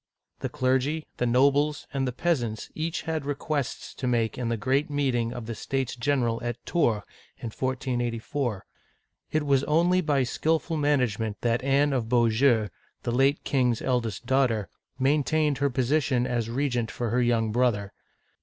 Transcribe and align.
The 0.39 0.49
clergy, 0.49 1.05
the 1.17 1.27
nobles, 1.27 1.85
and 1.93 2.07
the 2.07 2.11
peasants 2.11 2.71
each 2.73 3.03
had 3.03 3.23
requests 3.23 3.93
to 3.93 4.07
make 4.07 4.35
in 4.35 4.49
the 4.49 4.57
great 4.57 4.89
meeting 4.89 5.31
of 5.31 5.45
the 5.45 5.53
States 5.53 5.95
General 5.95 6.41
at 6.43 6.57
Tours 6.65 7.03
(1484); 7.39 8.65
and 8.65 8.65
it 9.29 9.45
was 9.45 9.63
only 9.65 10.01
by 10.01 10.23
skill 10.23 10.57
ful 10.57 10.75
management 10.77 11.41
that 11.41 11.63
Anne 11.63 11.93
of 11.93 12.09
Beaujeu, 12.09 12.69
the 13.03 13.11
late 13.11 13.43
king's 13.43 13.79
eld 13.79 14.07
est 14.07 14.25
daughter, 14.25 14.69
maintained 14.97 15.59
her 15.59 15.69
position 15.69 16.25
as 16.25 16.49
regent 16.49 16.89
for 16.89 17.11
her 17.11 17.21
young 17.21 17.51
brother. 17.51 17.93